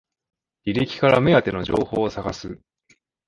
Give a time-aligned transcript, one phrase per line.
[0.65, 2.59] 履歴から目当ての情報を探す